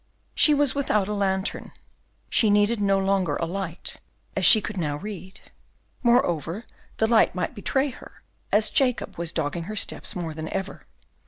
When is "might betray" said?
7.35-7.91